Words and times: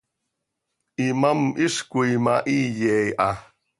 Imám 1.05 1.41
hizcoi 1.57 2.13
ma 2.25 2.33
hiiye 2.47 2.95
ha. 3.19 3.29